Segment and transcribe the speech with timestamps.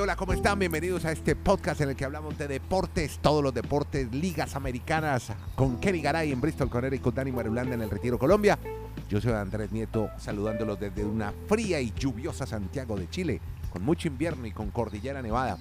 [0.00, 0.58] Hola, ¿cómo están?
[0.58, 5.30] Bienvenidos a este podcast en el que hablamos de deportes, todos los deportes, ligas americanas,
[5.54, 8.58] con Kenny Garay en Bristol, Conera y con Dani Marulanda en el Retiro, Colombia.
[9.10, 14.08] Yo soy Andrés Nieto, saludándolos desde una fría y lluviosa Santiago de Chile, con mucho
[14.08, 15.58] invierno y con cordillera nevada.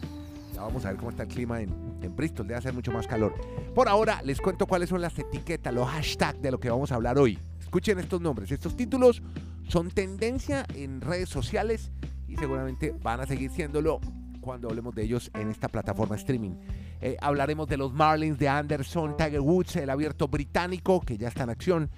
[0.54, 1.70] Ya vamos a ver cómo está el clima en,
[2.02, 3.36] en Bristol, debe hacer mucho más calor.
[3.76, 6.96] Por ahora, les cuento cuáles son las etiquetas, los hashtags de lo que vamos a
[6.96, 7.38] hablar hoy.
[7.60, 9.22] Escuchen estos nombres, estos títulos
[9.68, 11.92] son tendencia en redes sociales
[12.30, 14.00] y seguramente van a seguir siéndolo
[14.42, 16.56] cuando hablemos de ellos en esta plataforma streaming.
[17.00, 21.44] Eh, hablaremos de los Marlins de Anderson, Tiger Woods, el abierto británico que ya está
[21.44, 21.90] en acción,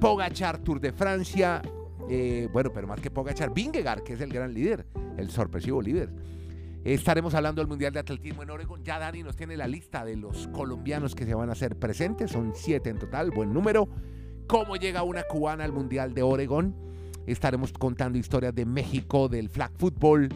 [0.00, 1.62] Pogachar Tour de Francia,
[2.08, 6.10] eh, bueno, pero más que Pogachar, Vingegaard, que es el gran líder, el sorpresivo líder.
[6.84, 8.82] Estaremos hablando del Mundial de Atletismo en Oregon.
[8.82, 12.32] Ya Dani nos tiene la lista de los colombianos que se van a hacer presentes.
[12.32, 13.88] Son siete en total, buen número.
[14.48, 16.74] ¿Cómo llega una cubana al Mundial de Oregon?
[17.26, 20.28] Estaremos contando historias de México, del flag football,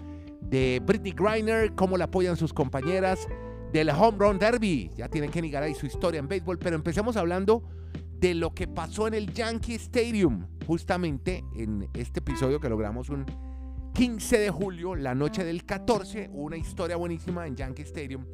[0.49, 3.27] de Britney Griner, cómo la apoyan sus compañeras,
[3.73, 4.91] del Home Run Derby.
[4.97, 7.63] Ya tiene Kenny Garay su historia en béisbol, pero empecemos hablando
[8.19, 13.27] de lo que pasó en el Yankee Stadium, justamente en este episodio que logramos un
[13.95, 18.27] 15 de julio, la noche del 14, una historia buenísima en Yankee Stadium,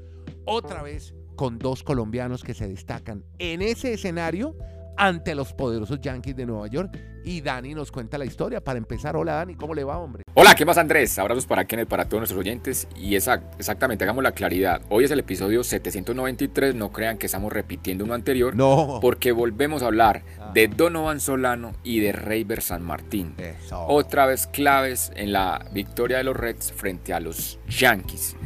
[0.44, 4.56] otra vez con dos colombianos que se destacan en ese escenario
[4.96, 6.98] ante los poderosos Yankees de Nueva York.
[7.24, 8.60] Y Dani nos cuenta la historia.
[8.60, 10.24] Para empezar, hola Dani, ¿cómo le va, hombre?
[10.34, 11.18] Hola, ¿qué más Andrés?
[11.18, 12.88] Abrazos para Kenneth, para todos nuestros oyentes.
[12.96, 14.82] Y exactamente, hagamos la claridad.
[14.88, 18.56] Hoy es el episodio 793, no crean que estamos repitiendo uno anterior.
[18.56, 18.98] No.
[19.00, 23.34] Porque volvemos a hablar de Donovan Solano y de Reyber San Martín.
[23.38, 23.86] Eso.
[23.86, 28.36] Otra vez claves en la victoria de los Reds frente a los Yankees.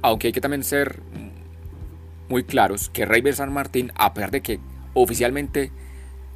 [0.00, 1.00] Aunque hay que también ser
[2.28, 4.58] muy claros que Reyber San Martín, a pesar de que
[4.94, 5.70] oficialmente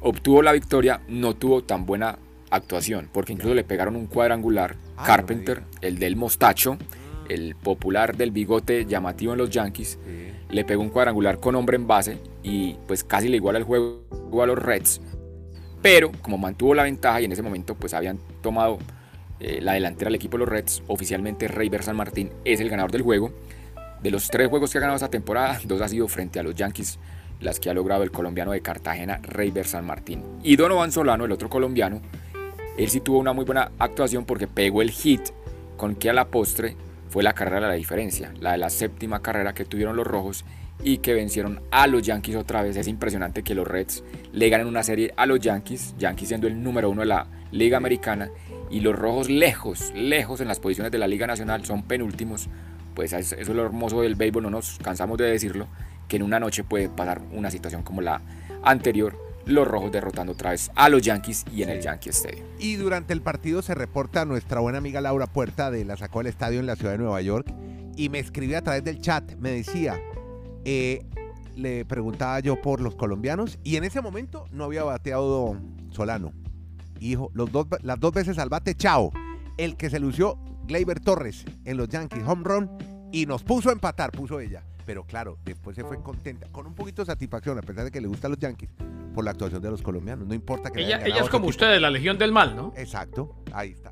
[0.01, 4.75] obtuvo la victoria, no tuvo tan buena actuación, porque incluso le pegaron un cuadrangular.
[4.95, 6.77] Ay, Carpenter, el del mostacho,
[7.29, 9.99] el popular del bigote llamativo en los Yankees,
[10.49, 14.01] le pegó un cuadrangular con hombre en base y pues casi le iguala el juego
[14.41, 15.01] a los Reds.
[15.81, 18.79] Pero como mantuvo la ventaja y en ese momento pues habían tomado
[19.39, 22.91] eh, la delantera del equipo de los Reds, oficialmente Reyber San Martín es el ganador
[22.91, 23.31] del juego.
[24.01, 26.55] De los tres juegos que ha ganado esta temporada, dos ha sido frente a los
[26.55, 26.99] Yankees,
[27.39, 30.23] las que ha logrado el colombiano de Cartagena, Reyber San Martín.
[30.43, 32.01] Y Donovan Solano, el otro colombiano,
[32.77, 35.21] él sí tuvo una muy buena actuación porque pegó el hit
[35.77, 36.75] con que a la postre
[37.09, 40.45] fue la carrera de la diferencia, la de la séptima carrera que tuvieron los rojos
[40.83, 42.77] y que vencieron a los Yankees otra vez.
[42.77, 46.61] Es impresionante que los Reds le ganen una serie a los Yankees, Yankees siendo el
[46.61, 48.29] número uno de la Liga Americana
[48.69, 52.49] y los rojos lejos, lejos en las posiciones de la Liga Nacional, son penúltimos.
[52.93, 55.67] Pues eso es lo hermoso del béisbol, no nos cansamos de decirlo,
[56.07, 58.21] que en una noche puede pasar una situación como la
[58.63, 62.45] anterior, los rojos derrotando otra vez a los Yankees y en el Yankee Stadium.
[62.59, 66.27] Y durante el partido se reporta nuestra buena amiga Laura Puerta de la sacó del
[66.27, 67.53] estadio en la ciudad de Nueva York
[67.95, 69.99] y me escribió a través del chat, me decía,
[70.65, 71.05] eh,
[71.55, 75.57] le preguntaba yo por los colombianos y en ese momento no había bateado
[75.91, 76.33] Solano.
[76.99, 79.11] Y dijo, los dos, las dos veces al bate, chao.
[79.57, 82.69] El que se lució, Gleyber Torres en los Yankees, home run,
[83.11, 84.63] y nos puso a empatar, puso ella.
[84.87, 87.99] Pero claro, después se fue contenta, con un poquito de satisfacción, a pesar de que
[87.99, 88.69] le gustan los Yankees,
[89.13, 90.25] por la actuación de los colombianos.
[90.25, 92.73] No importa que Ella, ella es como otro usted de la Legión del Mal, ¿no?
[92.77, 93.91] Exacto, ahí está.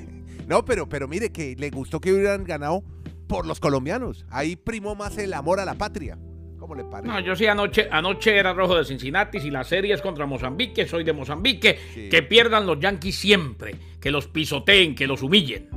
[0.46, 2.84] no, pero, pero mire que le gustó que hubieran ganado
[3.26, 4.24] por los colombianos.
[4.30, 6.16] Ahí primó más el amor a la patria.
[6.60, 7.12] ¿Cómo le parece?
[7.12, 10.86] No, yo sí anoche, anoche era rojo de Cincinnati, si la serie es contra Mozambique,
[10.86, 12.08] soy de Mozambique, Sí.
[12.08, 15.68] que pierdan los Yankees siempre, que los pisoteen, que los humillen.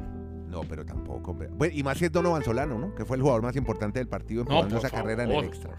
[0.48, 1.09] No, pero tampoco.
[1.22, 2.96] Bueno, y más si es Donovan Solano, ¿no?
[2.96, 5.78] Que fue el jugador más importante del partido No, empujando esa carrera en el extra.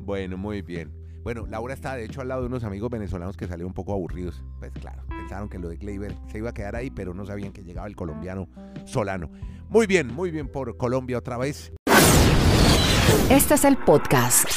[0.00, 0.92] Bueno, muy bien.
[1.22, 3.92] Bueno, Laura está de hecho al lado de unos amigos venezolanos que salieron un poco
[3.92, 4.44] aburridos.
[4.60, 7.52] Pues claro, pensaron que lo de Gleyber se iba a quedar ahí, pero no sabían
[7.52, 8.48] que llegaba el colombiano
[8.84, 9.28] Solano.
[9.68, 11.72] Muy bien, muy bien por Colombia otra vez.
[13.28, 14.48] Este es el podcast.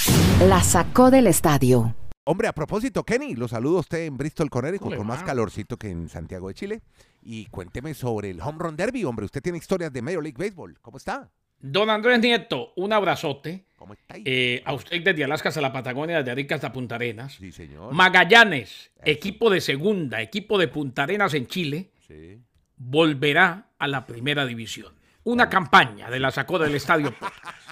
[0.42, 1.96] La sacó del estadio.
[2.30, 5.24] Hombre, a propósito, Kenny, lo saludo a usted en Bristol, Connecticut, ¿Cómo le con más
[5.24, 6.82] calorcito que en Santiago de Chile.
[7.24, 9.26] Y cuénteme sobre el Home Run Derby, hombre.
[9.26, 10.78] Usted tiene historias de Major League Baseball.
[10.80, 11.28] ¿Cómo está?
[11.60, 13.66] Don Andrés Nieto, un abrazote.
[13.78, 14.22] ¿Cómo está ahí?
[14.26, 17.34] eh, a usted desde Alaska hasta la Patagonia, desde Arica hasta Punta Arenas.
[17.34, 17.94] sí, señor.
[17.96, 22.40] Magallanes, equipo de segunda, equipo de Punta Arenas en Chile, Sí.
[22.78, 24.94] volverá a la primera división.
[25.24, 27.58] Una campaña de la sacó del estadio Podcast.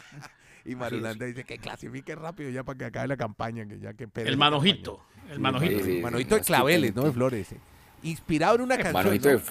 [0.68, 3.66] Y Marulanda dice que clasifique rápido ya para que acabe la campaña.
[3.66, 5.00] Que ya que El manojito,
[5.32, 5.80] el manojito.
[5.84, 6.02] sí, sí.
[6.02, 7.04] Manojito de claveles, ¿no?
[7.04, 7.52] De flores.
[7.54, 7.58] eh.
[8.04, 8.94] Inspirado en una canción.
[8.94, 9.38] Manojito ¿no?
[9.38, 9.42] de-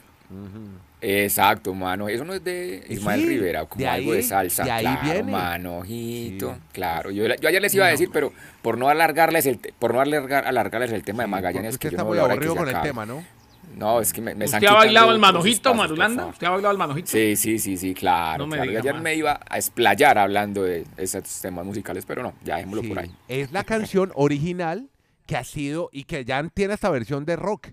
[1.00, 2.08] Exacto, mano.
[2.08, 4.64] Eso no es de Ismael Sí, Rivera, como de algo ahí- de salsa.
[4.64, 5.32] de ahí claro, viene.
[5.32, 6.54] manojito.
[6.54, 6.60] Sí.
[6.72, 7.10] Claro.
[7.10, 10.46] Yo, yo ayer les iba a decir, pero por no alargarles el, por no alargar,
[10.46, 12.68] alargarles el tema de Sí, Magallanes, porque que yo está no de aburrido se con
[12.68, 13.24] el tema, ¿no?
[13.76, 15.92] No, es que me, me están ¿Usted ha bailado el manojito, favor.
[16.30, 17.08] ¿Usted ha bailado el manojito?
[17.08, 18.38] Sí, sí, sí, sí, claro.
[18.38, 18.70] No me claro.
[18.70, 19.02] diga Ayer más.
[19.02, 22.98] me iba a explayar hablando de esos temas musicales, pero no, ya dejémoslo Sí, por
[23.00, 23.14] ahí.
[23.28, 24.88] Es la canción original
[25.26, 27.68] que ha sido y que ya tiene esta versión de rock.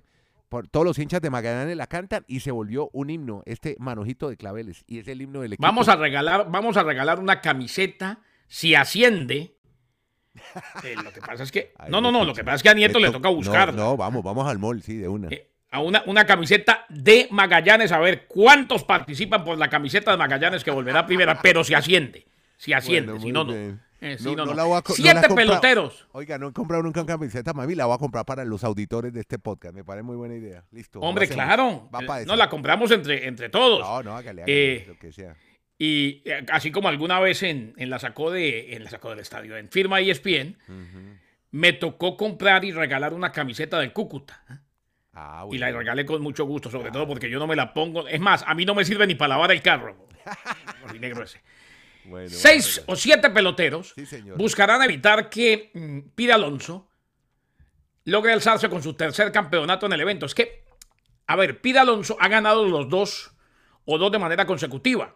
[0.49, 4.27] Por, todos los hinchas de Magallanes la cantan y se volvió un himno, este manojito
[4.29, 4.83] de claveles.
[4.85, 5.65] Y es el himno del equipo.
[5.65, 9.57] Vamos a regalar, vamos a regalar una camiseta si asciende.
[10.83, 11.73] Eh, lo que pasa es que.
[11.77, 12.25] Ay, No, no, no.
[12.25, 13.73] Lo que pasa es que a Nieto le toca buscar.
[13.73, 15.29] No, no, vamos, vamos al mall, sí, de una.
[15.29, 20.17] Eh, a una, una camiseta de Magallanes, a ver cuántos participan por la camiseta de
[20.17, 22.25] Magallanes que volverá a primera, pero si asciende.
[22.57, 23.53] Si asciende, Bueno, si no, no.
[23.53, 24.53] Eh, si No- no, no no.
[24.57, 26.07] la voy a co- no Siete la peloteros.
[26.11, 29.11] Oiga, no he comprado nunca una camiseta, mami, la voy a comprar para los auditores
[29.13, 29.73] de este podcast.
[29.73, 30.63] Me parece muy buena idea.
[30.71, 30.99] Listo.
[30.99, 31.89] Hombre, claro.
[31.93, 33.79] Va No la compramos entre, entre todos.
[33.81, 35.35] No, no, hágale, hágale, Eh, lo que sea.
[35.79, 39.19] Y eh, así como alguna vez en, en la sacó de en la sacó del
[39.19, 40.57] estadio, en firma ESPN,
[41.51, 44.43] me tocó comprar y regalar una camiseta del Cúcuta.
[45.13, 48.07] Ah, Y la regalé con mucho gusto, sobre todo porque yo no me la pongo.
[48.07, 50.07] Es más, a mí no me sirve ni para lavar el carro.
[50.91, 51.41] El negro ese.
[52.05, 52.91] Bueno, Seis bueno.
[52.93, 54.05] o siete peloteros Sí,
[54.35, 56.89] buscarán evitar que mm, Pide Alonso
[58.03, 60.25] logre alzarse con su tercer campeonato en el evento.
[60.25, 60.65] Es que,
[61.27, 63.31] a ver, Pide Alonso ha ganado los dos
[63.85, 65.15] o dos de manera consecutiva.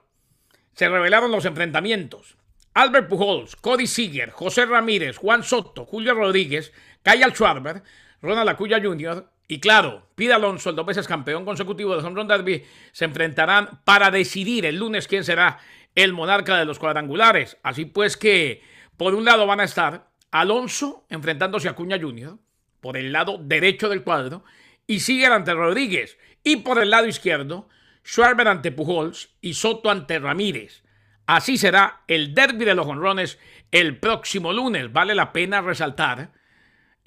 [0.72, 2.38] Se revelaron los enfrentamientos.
[2.74, 6.72] Albert Pujols, Cody Seager, José Ramírez, Juan Soto, Julio Rodríguez,
[7.04, 7.84] Kyle Schwarber,
[8.22, 9.30] Ronald Acuña Jr.
[9.48, 14.10] y claro, Pide Alonso, el dos veces campeón consecutivo de Home Derby, se enfrentarán para
[14.10, 15.60] decidir el lunes quién será
[15.94, 17.58] el monarca de los cuadrangulares.
[17.62, 18.64] Así pues que,
[18.98, 22.40] por un lado van a estar Alonso enfrentándose a Acuña Jr.,
[22.82, 24.44] por el lado derecho del cuadro,
[24.88, 27.70] y Seager ante Rodríguez, y por el lado izquierdo,
[28.04, 30.82] Schwarber ante Pujols y Soto ante Ramírez.
[31.28, 33.38] Así será el derby de los honrones
[33.70, 34.92] el próximo lunes.
[34.92, 36.32] Vale la pena resaltar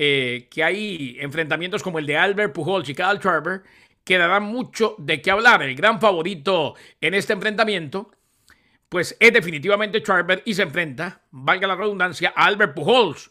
[0.03, 3.65] eh, que hay enfrentamientos como el de Albert Pujols y Kyle Schwarber
[4.03, 5.63] que darán mucho de qué hablar.
[5.63, 8.11] El gran favorito en este enfrentamiento,
[8.89, 13.31] pues es definitivamente Schwarber y se enfrenta, valga la redundancia, a Albert Pujols,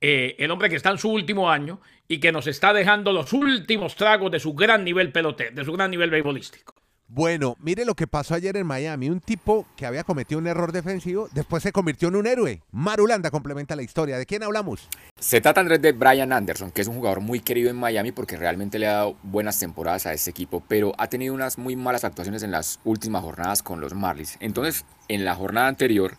[0.00, 3.32] eh, el hombre que está en su último año y que nos está dejando los
[3.32, 6.74] últimos tragos de su gran nivel pelotero, de su gran nivel beisbolístico.
[7.10, 9.08] Bueno, mire lo que pasó ayer en Miami.
[9.08, 12.60] Un tipo que había cometido un error defensivo, después se convirtió en un héroe.
[12.70, 14.18] Marulanda complementa la historia.
[14.18, 14.86] ¿De quién hablamos?
[15.18, 18.36] Se trata Andrés de Brian Anderson, que es un jugador muy querido en Miami porque
[18.36, 22.04] realmente le ha dado buenas temporadas a este equipo, pero ha tenido unas muy malas
[22.04, 24.36] actuaciones en las últimas jornadas con los Marlins.
[24.40, 26.14] Entonces, en la jornada anterior,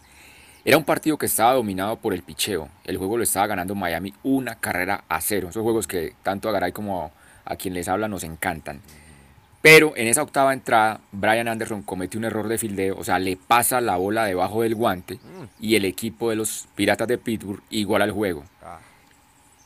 [0.65, 2.68] era un partido que estaba dominado por el picheo.
[2.83, 5.50] El juego lo estaba ganando Miami una carrera a cero.
[5.50, 7.12] Esos juegos que tanto a Garay como
[7.45, 8.81] a quien les habla nos encantan.
[9.62, 13.36] Pero en esa octava entrada, Brian Anderson comete un error de fildeo, o sea, le
[13.36, 15.20] pasa la bola debajo del guante
[15.60, 18.46] y el equipo de los Piratas de Pittsburgh iguala el juego.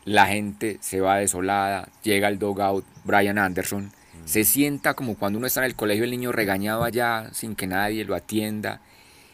[0.06, 3.92] La gente se va desolada, llega al dogout Brian Anderson,
[4.26, 7.68] se sienta como cuando uno está en el colegio el niño regañado allá sin que
[7.68, 8.82] nadie lo atienda.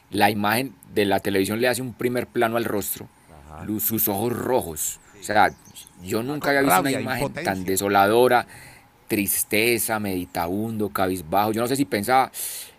[0.09, 3.07] La imagen de la televisión le hace un primer plano al rostro,
[3.79, 4.99] sus ojos rojos.
[5.19, 5.51] O sea,
[6.01, 8.45] yo nunca había visto una imagen tan desoladora,
[9.09, 11.51] tristeza, meditabundo, cabizbajo.
[11.51, 12.31] Yo no sé si pensaba,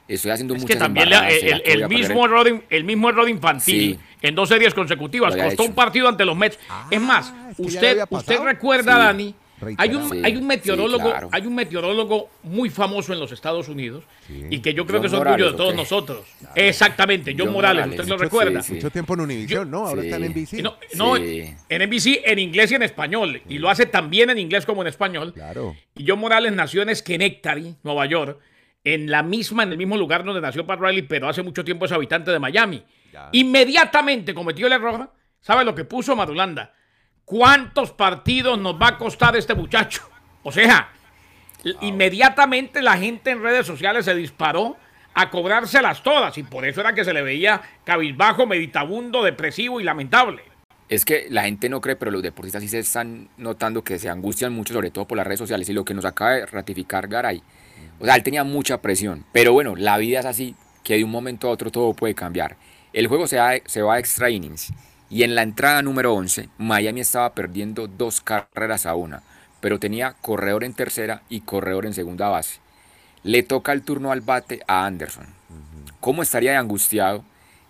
[0.08, 2.08] estoy haciendo Es muchas que también la- el, ¿será el- que voy el a perder
[2.08, 4.26] mismo error, el mismo error infantil Sí.
[4.26, 5.64] en dos series consecutivas costó hecho.
[5.64, 6.58] un partido ante los Mets.
[6.90, 8.98] es más, Ah, es usted, usted recuerda, Sí.
[9.00, 9.34] Dani,
[9.78, 11.28] hay un, Sí, hay un sí, meteorólogo, claro.
[11.32, 15.06] hay un meteorólogo muy famoso en los Estados Unidos y que yo creo John que
[15.14, 16.26] es orgullo de todos nosotros.
[16.54, 18.00] Exactamente, John, John Morales, Morales.
[18.00, 18.62] usted lo recuerda.
[18.62, 18.74] sí, sí.
[18.74, 19.86] Mucho tiempo en Univision, ¿no?
[19.86, 20.08] Ahora sí.
[20.08, 20.62] está en NBC.
[20.62, 21.54] No, no, Sí.
[21.68, 23.42] en NBC en inglés y en español.
[23.48, 25.32] Y lo hace también en inglés como en español.
[25.34, 25.76] Claro.
[25.96, 28.38] Y John Morales nació en Schenectady, Nueva York,
[28.84, 31.84] en la misma, en el mismo lugar donde nació Pat Riley, pero hace mucho tiempo
[31.84, 32.82] es habitante de Miami.
[33.12, 33.28] Ya.
[33.32, 35.10] Inmediatamente cometió el error.
[35.40, 36.72] ¿Sabe lo que puso Madulanda?
[37.30, 40.02] ¿Cuántos partidos nos va a costar este muchacho?
[40.42, 40.88] O sea,
[41.80, 44.76] inmediatamente la gente en redes sociales se disparó
[45.14, 49.84] a cobrárselas todas y por eso era que se le veía cabizbajo, meditabundo, depresivo y
[49.84, 50.42] lamentable.
[50.88, 54.08] Es que la gente no cree, pero los deportistas sí se están notando que se
[54.08, 55.68] angustian mucho, sobre todo por las redes sociales.
[55.68, 57.44] Y lo que nos acaba de ratificar Garay.
[58.00, 59.24] O sea, él tenía mucha presión.
[59.32, 62.56] Pero bueno, la vida es así, que de un momento a otro todo puede cambiar.
[62.92, 64.72] El juego se, va- se va a extra innings.
[65.10, 69.22] Y en la entrada número 11, Miami estaba perdiendo dos carreras a una.
[69.60, 72.60] Pero tenía corredor en tercera y corredor en segunda base.
[73.24, 75.26] Le toca el turno al bate a Anderson.
[75.98, 77.24] ¿Cómo estaría de angustiado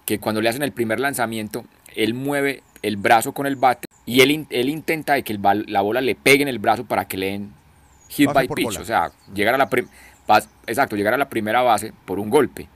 [0.05, 1.65] que cuando le hacen el primer lanzamiento,
[1.97, 5.81] él mueve el brazo con el bate y él, él intenta de que el la
[5.81, 7.53] bola le pegue en el brazo para que le den
[8.09, 8.81] hit by pitch, bola.
[8.81, 9.69] o sea, llegar a la
[10.67, 12.69] exacto, llegar a la primera base por un golpe.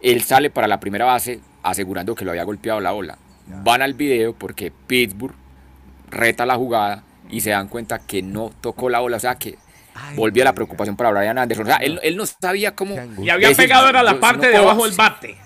[0.00, 3.18] Él sale para la primera base asegurando que lo había golpeado la bola.
[3.46, 5.34] Van al video porque Pittsburgh
[6.10, 9.58] reta la jugada y se dan cuenta que no tocó la bola, o sea que
[9.94, 11.66] Ay, volvía la preocupación para Brian Anderson.
[11.66, 12.96] O sea, él, él no sabía cómo...
[13.18, 15.36] Y había Decir, pegado era la yo parte no de abajo del bate.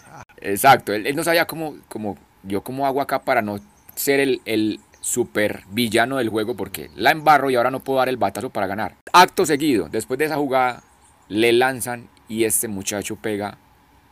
[0.41, 3.59] Exacto, él, él no sabía cómo, cómo, yo cómo hago acá para no
[3.95, 8.09] ser el, el super villano del juego porque la embarro y ahora no puedo dar
[8.09, 8.97] el batazo para ganar.
[9.13, 10.83] Acto seguido, después de esa jugada,
[11.29, 13.59] le lanzan y este muchacho pega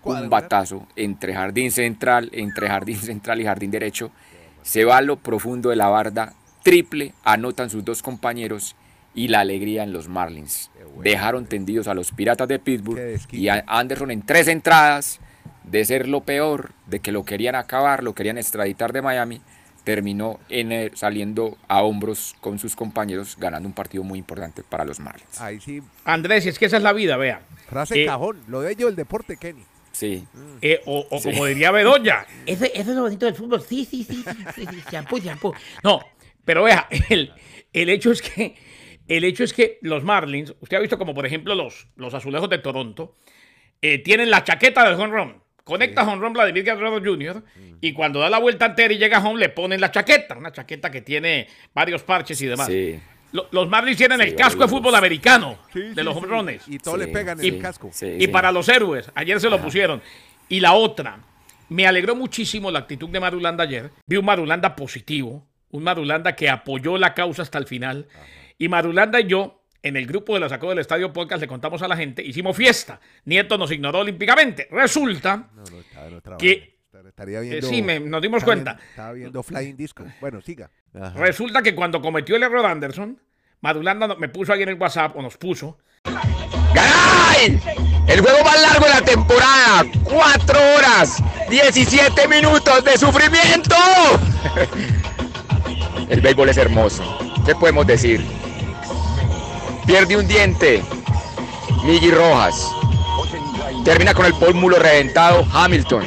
[0.07, 4.11] un batazo entre jardín central, entre jardín central y jardín derecho.
[4.63, 6.33] Se va a lo profundo de la barda,
[6.63, 8.75] triple, anotan sus dos compañeros
[9.15, 10.71] y la alegría en los Marlins.
[11.03, 12.99] Dejaron tendidos a los Piratas de Pittsburgh
[13.33, 15.21] y a Anderson en tres entradas
[15.65, 19.41] de ser lo peor, de que lo querían acabar, lo querían extraditar de Miami,
[19.85, 24.85] terminó en el- saliendo a hombros con sus compañeros, ganando un partido muy importante para
[24.85, 25.41] los Marlins.
[25.41, 27.41] Ahí sí, Andrés, y es que esa es la vida, vea.
[27.69, 28.39] frase Eh, cajón.
[28.49, 29.63] Lo de ello el deporte, Kenny.
[29.99, 30.25] Sí,
[30.61, 33.63] Eh, o o como diría Bedoya, Ese, eso es lo bonito del fútbol.
[33.63, 35.55] Sí, sí, sí, sí, sí, sí, champú, champú.
[35.83, 36.01] No,
[36.45, 37.33] pero vea, el,
[37.73, 38.55] el hecho es que
[39.09, 42.51] el hecho es que los Marlins, usted ha visto como por ejemplo los, los azulejos
[42.51, 43.17] de Toronto,
[43.81, 45.43] eh, tienen la chaqueta del home run.
[45.65, 47.43] Conecta home run Vladimir Guerrero Jr.
[47.81, 50.91] y cuando da la vuelta entera y llega home le ponen la chaqueta, una chaqueta
[50.91, 52.67] que tiene varios parches y demás.
[52.67, 53.01] sí.
[53.37, 56.67] Lo- Los Marlins tienen Sí, el casco de fútbol americano Sí, de sí, los runs.
[56.69, 57.91] Y todos le pegan en el casco.
[57.93, 58.29] sí, Y sí.
[58.29, 60.01] para los héroes, ayer se lo pusieron.
[60.49, 61.19] Y la otra,
[61.69, 63.91] me alegró muchísimo la actitud de Marulanda ayer.
[64.07, 68.07] Vi un Marulanda positivo, un Marulanda que apoyó la causa hasta el final.
[68.59, 71.83] Y Marulanda y yo, en el grupo de la Sacó del Estadio Podcast, le contamos
[71.83, 73.01] a la gente, hicimos fiesta.
[73.25, 74.67] Nieto nos ignoró olímpicamente.
[74.71, 76.75] Resulta No, no, estaba en otra Que-.
[77.07, 77.69] Estaría que viendo.
[77.69, 78.73] sí, me- nos dimos estaba cuenta.
[78.75, 80.05] viendo- estaba viendo Flying Disco.
[80.21, 80.71] Bueno, siga.
[80.95, 81.19] Ajá.
[81.19, 83.21] Resulta que cuando cometió el error Anderson,
[83.61, 85.79] Marulanda no- me puso ahí en el WhatsApp, o nos puso,
[86.75, 87.61] ¡Garay!
[88.07, 89.85] El juego más largo de la temporada.
[90.05, 93.75] 4 horas, 17 minutos de sufrimiento.
[96.09, 97.19] El béisbol es hermoso.
[97.45, 98.25] ¿Qué podemos decir?
[99.87, 100.85] Pierde un diente.
[101.85, 102.69] Miggy Rojas.
[103.85, 106.05] Termina con el pómulo reventado Hamilton.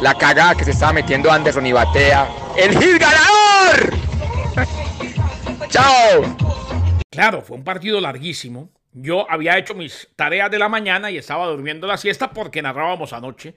[0.00, 2.28] La cagada que se estaba metiendo Anderson y batea.
[2.56, 3.94] ¡El hit ganador!
[5.72, 6.36] ¡Chao!
[7.08, 8.70] Claro, fue un partido larguísimo.
[8.92, 13.14] Yo había hecho mis tareas de la mañana y estaba durmiendo la siesta porque narrábamos
[13.14, 13.54] anoche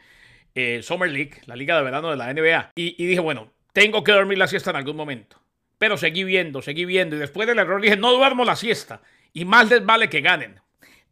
[0.56, 2.72] eh, Summer League, la liga de verano de la NBA.
[2.76, 5.42] Y, y dije, bueno, tengo que dormir la siesta en algún momento.
[5.78, 7.18] Pero seguí viendo, seguí viendo.
[7.18, 9.02] Y después del error dije, no duermo la siesta.
[9.34, 10.62] Y más les vale que ganen.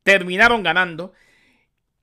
[0.03, 1.11] Terminaron ganando.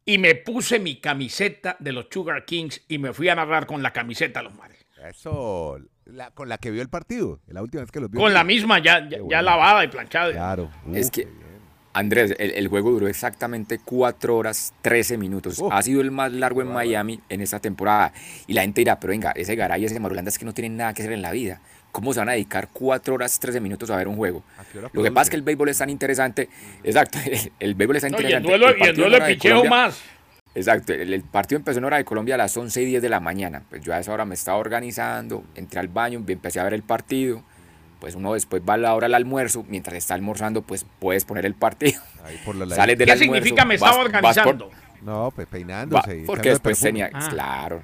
[0.05, 3.83] Y me puse mi camiseta de los Sugar Kings y me fui a narrar con
[3.83, 4.85] la camiseta de los Marlins.
[5.09, 5.79] Eso,
[6.13, 7.41] la- con la que vio el partido.
[7.49, 8.21] La última vez que los vio.
[8.21, 10.33] Con la misma ya, ya, ya lavada y planchada.
[10.33, 10.71] Claro.
[10.93, 11.29] Es que-.
[11.93, 15.61] Andrés, el, el juego duró exactamente 4 horas 13 minutos.
[15.73, 18.13] Ha sido el más largo en Miami en esta temporada.
[18.47, 20.77] Y la gente dirá, pero venga, ese Garay y ese Marulanda es que no tienen
[20.77, 21.61] nada que hacer en la vida.
[21.91, 24.45] ¿Cómo se van a dedicar 4 horas 13 minutos a ver un juego?
[24.59, 26.49] ¿A qué hora Lo que pasa es que el béisbol es tan interesante.
[26.85, 28.79] Exacto, el, el béisbol es tan No, y el interesante.
[28.79, 30.01] y el duelo de de picheo Colombia- más.
[30.55, 33.09] Exacto, el, el partido empezó en hora de Colombia a las 11 y 10 de
[33.09, 33.63] la mañana.
[33.71, 36.83] Pues yo a esa hora me estaba organizando, entré al baño, empecé a ver el
[36.83, 37.43] partido.
[38.01, 41.45] Pues uno después va a la hora del almuerzo, mientras está almorzando, pues puedes poner
[41.47, 42.01] el partido.
[42.25, 44.71] Ahí por la Sales del ¿Qué almuerzo, significa me vas- estaba por- organizando?
[45.03, 46.19] No, pues va- peinándose.
[46.19, 47.29] y porque después tenía, Ah.
[47.31, 47.83] claro,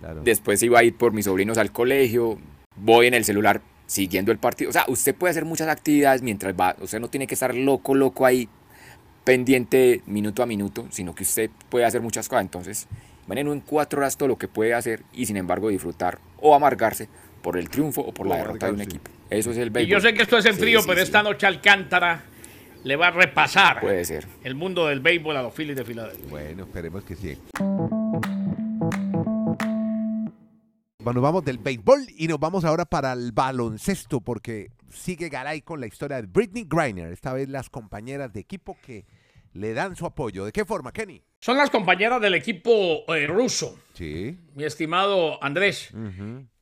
[0.00, 0.22] Claro.
[0.22, 2.38] después iba a ir por mis sobrinos al colegio,
[2.76, 4.70] voy en el celular siguiendo el partido.
[4.70, 7.94] O sea, usted puede hacer muchas actividades mientras va, usted no tiene que estar loco,
[7.94, 8.48] loco ahí
[9.24, 12.42] pendiente minuto a minuto, sino que usted puede hacer muchas cosas.
[12.44, 12.86] Entonces,
[13.26, 17.08] imaginen en cuatro horas todo lo que puede hacer y sin embargo disfrutar o amargarse
[17.42, 19.10] por el triunfo o por O la derrota de un equipo.
[19.30, 19.92] Eso es el Y béisbol.
[19.92, 21.04] yo sé que esto es en Sí, frío, sí, pero sí.
[21.04, 22.22] esta noche Alcántara
[22.84, 24.26] le va a repasar Puede ser.
[24.44, 26.26] el mundo del béisbol a los Phillies de Filadelfia.
[26.28, 27.38] Bueno, esperemos que sí.
[31.02, 35.80] Bueno, vamos del béisbol y nos vamos ahora para el baloncesto porque sigue Garay con
[35.80, 37.12] la historia de Britney Griner.
[37.12, 39.04] Esta vez las compañeras de equipo que
[39.54, 40.44] le dan su apoyo.
[40.44, 41.22] ¿De qué forma, Kenny?
[41.40, 44.36] Son las compañeras del equipo eh, ruso, Sí.
[44.54, 45.90] mi estimado Andrés.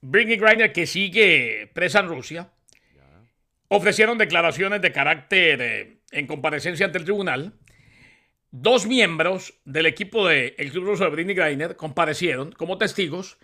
[0.01, 2.51] Britney Griner, que sigue presa en Rusia,
[3.69, 7.55] ofrecieron declaraciones de carácter eh, en comparecencia ante el tribunal.
[8.51, 13.39] Dos miembros del equipo del club ruso de Britney Griner comparecieron como testigos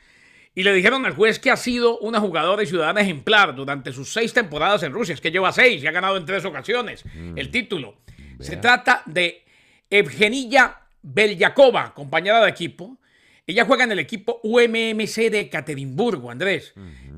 [0.55, 4.12] y le dijeron al juez que ha sido una jugadora y ciudadana ejemplar durante sus
[4.12, 5.14] seis temporadas en Rusia.
[5.14, 7.05] Es que lleva seis y ha ganado en tres ocasiones
[7.37, 7.97] el título.
[8.40, 9.45] Se trata de
[9.90, 12.99] Evgenia Belyakova, compañera de equipo.
[13.47, 16.75] Ella juega en el equipo UMMC de Ekaterimburgo, Andrés.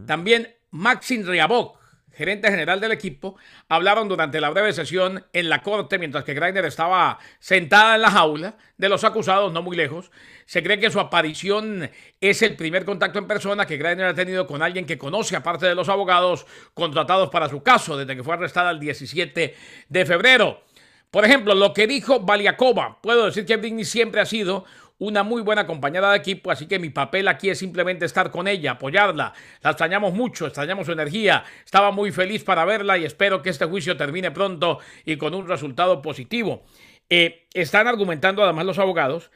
[0.07, 1.79] También Maxim Ryabok,
[2.13, 3.37] gerente general del equipo,
[3.69, 8.11] hablaron durante la breve sesión en la corte mientras que Greiner estaba sentada en la
[8.11, 10.11] jaula de los acusados, no muy lejos.
[10.47, 14.47] Se cree que su aparición es el primer contacto en persona que Greiner ha tenido
[14.47, 18.35] con alguien que conoce, aparte de los abogados contratados para su caso, desde que fue
[18.35, 19.55] arrestada el 17
[19.89, 20.63] de febrero.
[21.11, 24.65] Por ejemplo, lo que dijo Valiakova, puedo decir que Britney siempre ha sido
[24.99, 28.47] una muy buena compañera de equipo, así que mi papel aquí es simplemente estar con
[28.47, 29.33] ella, apoyarla.
[29.63, 31.43] La extrañamos mucho, extrañamos su energía.
[31.65, 35.49] Estaba muy feliz para verla y espero que este juicio termine pronto y con un
[35.49, 36.63] resultado positivo.
[37.09, 39.31] Eh, están argumentando además los abogados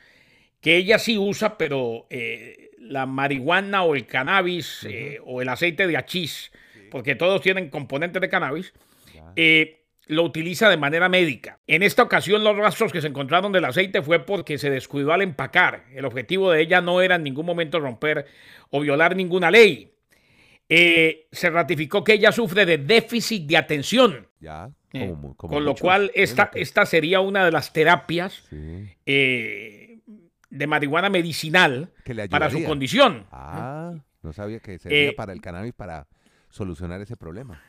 [0.61, 5.87] que ella sí usa, pero eh, la marihuana o el cannabis eh, o el aceite
[5.87, 6.53] de hachís,
[6.91, 8.73] porque todos tienen componentes de cannabis,
[9.37, 11.59] eh, lo utiliza de manera médica.
[11.67, 15.23] En esta ocasión los rastros que se encontraron del aceite fue porque se descuidó al
[15.23, 15.85] empacar.
[15.95, 18.27] El objetivo de ella no era en ningún momento romper
[18.71, 19.93] o violar ninguna ley.
[20.69, 24.29] Eh, se ratificó que ella sufre de déficit de atención.
[24.41, 24.71] Ya.
[24.93, 28.89] Eh, como- con lo cual esta, esta sería una de las terapias Sí.
[29.07, 29.99] eh,
[30.51, 31.91] de marihuana medicinal
[32.31, 33.27] para su condición.
[33.33, 36.07] Ah, no sabía que servía Eh, para el cannabis para
[36.49, 37.61] solucionar ese problema.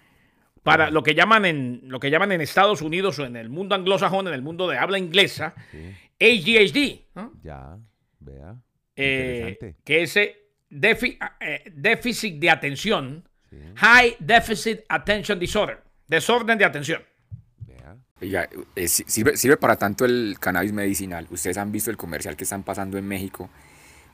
[0.66, 3.76] Para lo que llaman en lo que llaman en Estados Unidos o en el mundo
[3.76, 5.96] anglosajón, en el mundo de habla inglesa, Sí.
[6.20, 7.32] ADHD, ¿no?
[7.44, 7.78] Ya,
[8.20, 8.56] vea.
[8.96, 10.36] Eh, que ese
[10.72, 17.02] défi- eh, déficit de atención, Sí, High Deficit Attention Disorder, desorden de atención.
[17.60, 17.96] vea.
[18.22, 21.28] Oiga, eh, si- sirve, sirve para tanto el cannabis medicinal.
[21.30, 23.50] Ustedes han visto el comercial que están pasando en México.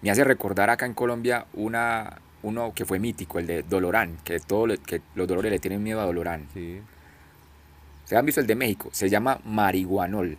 [0.02, 4.40] Me hace recordar acá en Colombia una, uno que fue mítico, el de Dolorán, que,
[4.40, 6.48] todo le- que los dolores le tienen miedo a Dolorán.
[6.54, 6.80] Sí.
[8.04, 10.38] Ustedes han visto el de México, se llama marihuanol.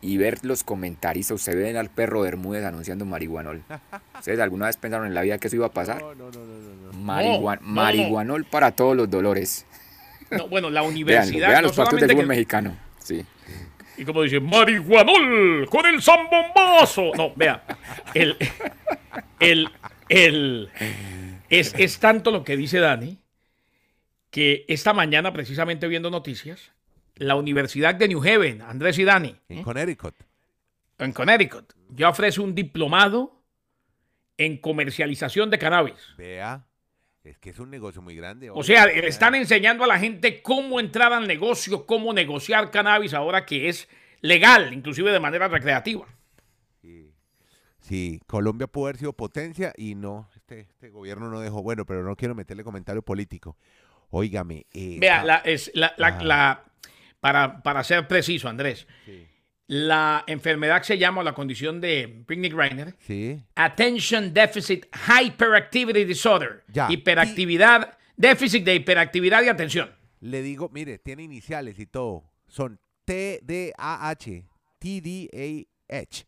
[0.00, 3.62] Y ver los comentaristas, ustedes ven al perro Bermúdez anunciando marihuanol.
[4.18, 6.02] ¿Ustedes alguna vez pensaron en la vida que eso iba a pasar?
[6.02, 6.98] No, no, no, no, no.
[6.98, 7.72] Marihuan- no, no.
[7.74, 9.64] marihuanol para todos los dolores.
[10.30, 12.76] No, bueno, la Vean, universidad vean no los partidos de solamente fútbol que- mexicano.
[13.02, 13.24] Sí.
[13.96, 17.12] Y como dice, marihuanol con el zambombazo.
[17.16, 17.62] No, vea,
[18.12, 18.36] el,
[19.40, 19.68] el,
[20.08, 20.68] el,
[21.60, 23.18] es, es tanto lo que dice Dani
[24.30, 26.72] que esta mañana, precisamente viendo noticias,
[27.16, 29.62] la Universidad de New Haven, Andrés y Dani, En ¿eh?
[29.62, 30.14] Connecticut.
[30.98, 33.40] en Connecticut, ya ofrece un diplomado
[34.36, 36.14] en comercialización de cannabis.
[36.18, 36.66] Vea.
[37.22, 38.50] Es que es un negocio muy grande.
[38.50, 43.14] O sea, le están enseñando a la gente cómo entrar al negocio, cómo negociar cannabis
[43.14, 43.88] ahora que es
[44.20, 46.06] legal, inclusive de manera recreativa.
[46.82, 47.12] Sí.
[47.80, 51.62] Sí, Colombia pudo haber sido potencia y no, este, este gobierno no dejó.
[51.62, 53.56] Bueno, pero no quiero meterle comentario político.
[54.10, 54.66] Óigame.
[54.72, 56.64] eh, Vea, ah, la, es, la, la- la-
[57.20, 59.26] para, para ser preciso, Andrés, Sí.
[59.68, 63.42] la enfermedad se llama, la condición de Britney Griner, Sí.
[63.54, 66.62] Attention Deficit Hyperactivity Disorder.
[66.68, 66.88] Ya.
[66.90, 69.90] Hiperactividad, déficit de hiperactividad y atención.
[70.20, 72.24] Le digo, mire, tiene iniciales y todo.
[72.46, 74.44] Son T-D-A-H,
[74.78, 76.26] T-D-A-H.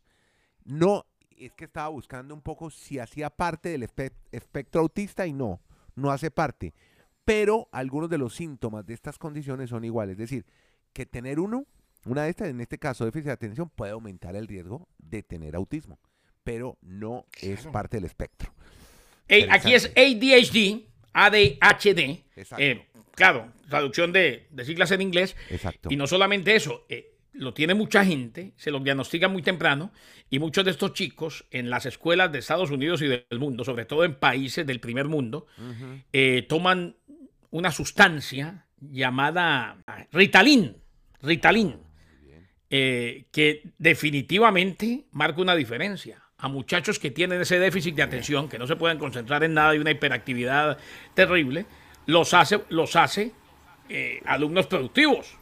[0.65, 1.05] No,
[1.37, 5.61] es que estaba buscando un poco si hacía parte del espe- espectro autista y no,
[5.95, 6.73] no hace parte.
[7.25, 10.13] Pero algunos de los síntomas de estas condiciones son iguales.
[10.13, 10.45] Es decir,
[10.93, 11.65] que tener uno,
[12.05, 15.55] una de estas, en este caso déficit de atención, puede aumentar el riesgo de tener
[15.55, 15.99] autismo.
[16.43, 18.53] Pero no es parte del espectro.
[19.27, 22.23] Ey, aquí es ADHD, ADHD.
[22.37, 22.63] Exacto.
[22.63, 25.35] eh, claro, traducción de, de siglas en inglés.
[25.49, 25.89] Exacto.
[25.91, 29.91] Y no solamente eso, eh, lo tiene mucha gente, se lo diagnostica muy temprano
[30.29, 33.85] y muchos de estos chicos en las escuelas de Estados Unidos y del mundo, sobre
[33.85, 35.47] todo en países del primer mundo,
[36.11, 36.95] eh, toman
[37.51, 39.77] una sustancia llamada
[40.11, 40.77] Ritalin,
[41.21, 41.75] Ritalin,
[42.69, 46.21] eh, que definitivamente marca una diferencia.
[46.39, 49.73] A muchachos que tienen ese déficit de atención, que no se pueden concentrar en nada
[49.73, 50.77] y una hiperactividad
[51.15, 51.65] terrible,
[52.05, 53.31] los hace, los hace
[53.89, 55.35] eh, alumnos productivos.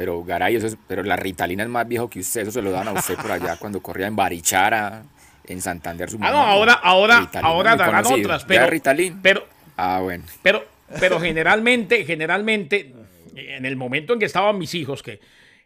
[0.00, 2.70] Pero Garay, eso es- pero la Ritalina es más viejo que usted, eso se lo
[2.70, 5.02] dan a usted por allá cuando corría en Barichara,
[5.46, 6.08] en Santander.
[6.08, 8.28] Su Ah, no, ahora, ahora, Ritalina, ahora darán conocido.
[8.28, 9.20] otras, ¿Ya pero, Ritalin?
[9.20, 10.24] pero, Ah, bueno.
[10.42, 10.64] pero,
[10.98, 12.94] pero generalmente, generalmente,
[13.36, 15.20] en el momento en que estaban mis hijos, que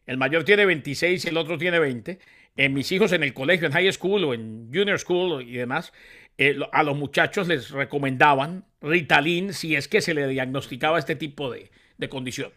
[0.05, 2.19] el mayor tiene 26 y el otro tiene 20,
[2.57, 5.93] en mis hijos en el colegio, en high school o en junior school y demás,
[6.39, 11.53] eh, a los muchachos les recomendaban Ritalin si es que se le diagnosticaba este tipo
[11.53, 12.51] de, de condición.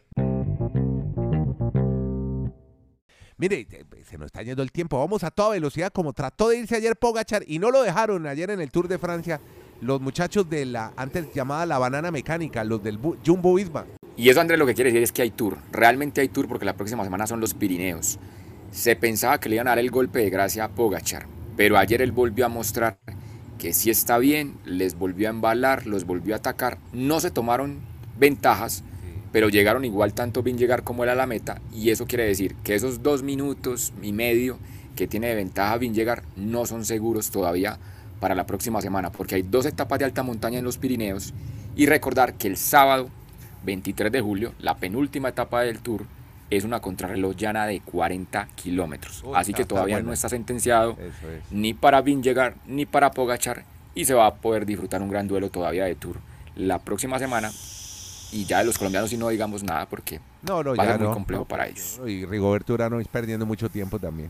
[3.40, 4.98] Mire, eh, se nos está yendo el tiempo.
[4.98, 8.50] Vamos a toda velocidad, como trató de irse ayer Pogachar y no lo dejaron ayer
[8.50, 9.40] en el Tour de Francia.
[9.80, 13.86] Los muchachos de la antes llamada la banana mecánica, los del Jumbo Visma.
[14.16, 15.60] Y eso, Andrés, lo que quiere decir es que hay tour.
[15.72, 18.18] Realmente hay tour porque la próxima semana son los Pirineos.
[18.72, 22.02] Se pensaba que le iban a dar el golpe de gracia a Pogachar, pero ayer
[22.02, 22.98] él volvió a mostrar
[23.60, 26.80] que sí está bien, les volvió a embalar, los volvió a atacar.
[26.92, 27.82] No se tomaron
[28.18, 28.84] ventajas,
[29.38, 31.62] pero llegaron igual tanto bien llegar como él a la meta.
[31.72, 34.58] Y eso quiere decir que esos dos minutos y medio
[34.96, 37.78] que tiene de ventaja bien llegar no son seguros todavía
[38.20, 41.36] para la próxima semana, porque hay dos etapas de alta montaña en los Pirineos.
[41.76, 43.10] Y recordar que el sábado
[43.64, 46.08] 23 de julio, la penúltima etapa del Tour,
[46.50, 49.24] es una contrarreloj llana de 40 kilómetros.
[49.36, 51.52] Así que todavía no está sentenciado es.
[51.52, 55.52] ni para Vingegaard ni para Pogachar y se va a poder disfrutar un gran duelo
[55.52, 56.18] todavía de Tour
[56.56, 57.52] la próxima semana.
[58.32, 60.92] Y ya de los colombianos si no digamos nada porque No, no, va a ya
[60.94, 61.14] ser muy no.
[61.14, 62.00] complejo para ellos.
[62.06, 64.30] Y Rigoberto Urano es perdiendo mucho tiempo también.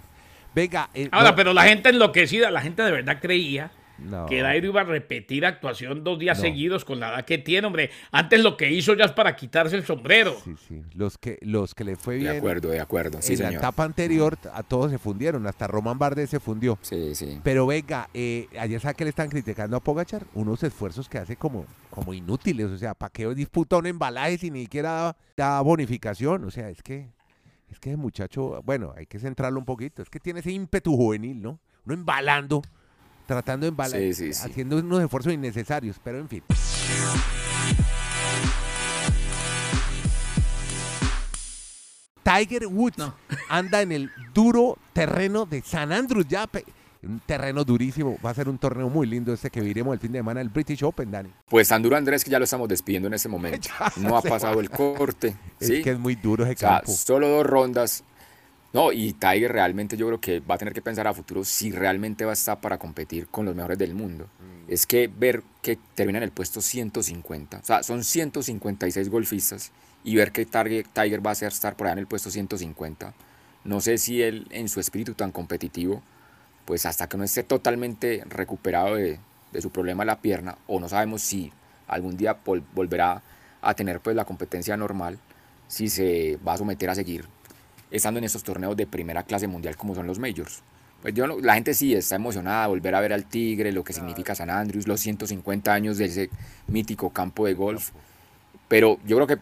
[0.54, 0.90] Venga.
[0.94, 4.26] eh, Ahora, no, pero la gente enloquecida, la gente de verdad creía no.
[4.26, 6.44] que Dairo iba a repetir actuación dos días No.
[6.44, 7.90] seguidos con la edad que tiene, hombre.
[8.12, 10.36] Antes lo que hizo ya es para quitarse el sombrero.
[10.44, 10.82] Sí, sí.
[10.94, 13.22] Los que, los que le fue bien De acuerdo, de acuerdo.
[13.22, 15.46] Sí, en la etapa anterior, a todos se fundieron.
[15.48, 16.78] Hasta Román Bardet se fundió.
[16.82, 17.40] Sí, sí.
[17.44, 21.36] Pero venga, eh, ayer sabe que le están criticando a Pogachar unos esfuerzos que hace
[21.36, 22.68] como, como inútiles.
[22.68, 26.44] O sea, ¿para qué disputa un embalaje si ni siquiera da, da bonificación?
[26.46, 27.08] O sea, es que,
[27.72, 30.02] es que el muchacho, bueno, hay que centrarlo un poquito.
[30.02, 31.60] Es que tiene ese ímpetu juvenil, ¿no?
[31.86, 32.62] No embalando,
[33.28, 34.42] tratando de embalar, Sí, sí, sí.
[34.44, 36.44] haciendo unos esfuerzos innecesarios, pero en fin.
[42.24, 43.14] Tiger Woods No.
[43.50, 46.50] anda en el duro terreno de San Andrews ya.
[47.04, 48.18] Un terreno durísimo.
[48.26, 50.50] Va a ser un torneo muy lindo este que viremos el fin de semana, el
[50.50, 51.30] British Open, Dani.
[51.48, 53.70] Pues Sanduro Andrés, que ya lo estamos despidiendo en este momento.
[53.98, 55.36] No ha pasado el corte.
[55.60, 55.82] Es ¿sí?
[55.84, 56.92] que es muy duro ese O sea, campo.
[56.92, 58.04] solo dos rondas.
[58.78, 61.72] No, y Tiger realmente yo creo que va a tener que pensar a futuro si
[61.72, 64.26] realmente va a estar para competir con los mejores del mundo.
[64.26, 64.72] Mm.
[64.72, 69.72] Es que ver que termina en el puesto 150, o sea, son 156 golfistas
[70.04, 73.16] y ver que Tiger, Tiger va a ser estar por allá en el puesto 150.
[73.64, 76.04] No sé si él en su espíritu tan competitivo,
[76.66, 79.18] pues hasta que no esté totalmente recuperado de,
[79.54, 81.52] de su problema de la pierna, o no sabemos si
[81.88, 83.24] algún día vol- volverá
[83.60, 85.18] a tener pues la competencia normal,
[85.68, 87.26] si se va a someter a seguir
[87.92, 90.62] estando en estos torneos de primera clase mundial como son los majors.
[91.02, 93.94] Pues yo, la gente sí está emocionada de volver a ver al Tigre, lo que
[93.94, 96.30] significa San Andrews, los 150 años de ese
[96.68, 97.92] mítico campo de golf.
[98.68, 99.38] Pero yo creo que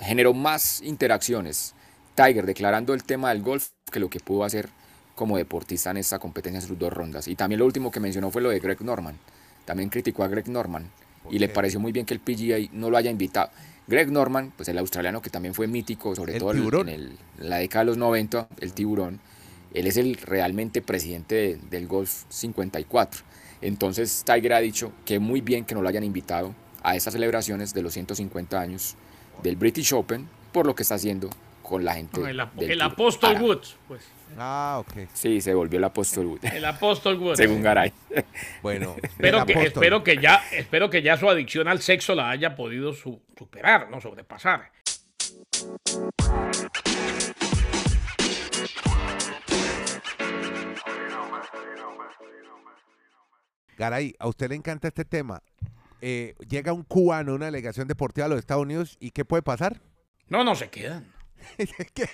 [0.00, 1.74] generó más interacciones
[2.14, 4.68] Tiger declarando el tema del golf que lo que pudo hacer
[5.14, 7.28] como deportista en esta competencia en sus dos rondas.
[7.28, 9.18] Y también lo último que mencionó fue lo de Greg Norman.
[9.64, 10.90] También criticó a Greg Norman
[11.30, 13.50] y le pareció muy bien que el PGA no lo haya invitado.
[13.86, 16.88] Greg Norman, pues el australiano que también fue mítico, sobre El todo en- tiburón.
[16.88, 19.20] en, el- en la década de los 90, el tiburón,
[19.74, 23.22] él es el realmente presidente de- del Golf 54.
[23.60, 27.72] Entonces Tiger ha dicho que muy bien que no lo hayan invitado a estas celebraciones
[27.74, 28.94] de los 150 años
[29.42, 31.28] del British Open por lo que está haciendo
[31.64, 32.20] con la gente.
[32.20, 33.40] No, el, ap- del el apóstol.
[33.40, 34.06] Woods, pues.
[34.38, 35.08] Ah, ok.
[35.12, 37.38] Sí, se volvió el apóstol Wood, El apóstol Woods.
[37.38, 37.92] según Garay.
[38.62, 39.72] Bueno, Espero que, apóstol.
[39.82, 43.90] espero, que ya, espero que ya su adicción al sexo la haya podido su- superar,
[43.90, 44.70] no sobrepasar.
[53.76, 55.42] Garay, a usted le encanta este tema.
[56.00, 59.80] Eh, llega un cubano, una delegación deportiva a los Estados Unidos, ¿y qué puede pasar?
[60.28, 61.12] No, no se quedan.
[61.94, 62.08] ¿Qué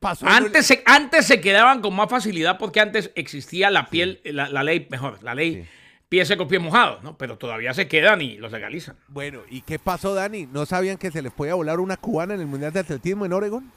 [0.00, 0.26] pasó?
[0.26, 4.62] Antes se, antes se quedaban con más facilidad porque antes existía la piel, la, la
[4.62, 5.68] ley, mejor, la ley Sí.
[6.08, 7.16] pie seco, pie mojado, ¿no?
[7.18, 8.96] Pero todavía se quedan y los legalizan.
[9.08, 10.46] Bueno, ¿y qué pasó, Dani?
[10.46, 13.32] ¿No sabían que se les podía volar una cubana en el Mundial de Atletismo en
[13.32, 13.72] Oregon?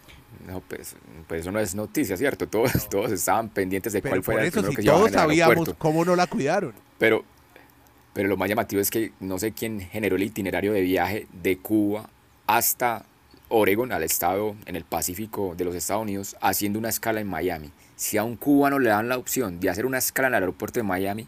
[0.46, 0.96] No, pues,
[1.28, 2.48] pues eso no es noticia, ¿cierto?
[2.48, 5.74] Todos, todos estaban pendientes de Pero cuál fuera el eso, primero si que todos sabíamos
[5.78, 6.74] cómo no la cuidaron.
[7.00, 7.24] Pero,
[8.14, 11.58] pero lo más llamativo es que no sé quién generó el itinerario de viaje de
[11.58, 12.10] Cuba
[12.46, 13.06] hasta
[13.50, 17.72] Oregon, al estado en el Pacífico de los Estados Unidos, haciendo una escala en Miami.
[17.96, 20.80] Si a un cubano le dan la opción de hacer una escala en el aeropuerto
[20.80, 21.28] de Miami,